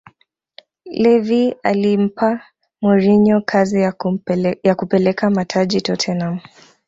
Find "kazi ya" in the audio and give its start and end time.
3.41-4.75